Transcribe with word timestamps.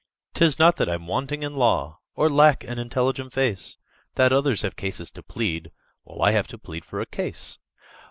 "'Tis 0.33 0.57
not 0.57 0.77
that 0.77 0.89
I'm 0.89 1.05
wanting 1.05 1.43
in 1.43 1.55
law, 1.55 1.99
Or 2.15 2.27
lack 2.27 2.63
an 2.63 2.79
intelligent 2.79 3.33
face, 3.33 3.77
That 4.15 4.33
others 4.33 4.63
have 4.63 4.75
cases 4.75 5.11
to 5.11 5.21
plead, 5.21 5.69
While 6.01 6.23
I 6.27 6.31
have 6.31 6.47
to 6.47 6.57
plead 6.57 6.85
for 6.85 6.99
a 7.01 7.05
case. 7.05 7.59